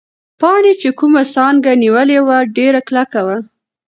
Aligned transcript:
پاڼې 0.39 0.73
چې 0.81 0.89
کومه 0.99 1.23
څانګه 1.33 1.71
نیولې 1.83 2.19
وه، 2.27 2.37
ډېره 2.57 2.81
کلکه 2.87 3.19
وه. 3.27 3.37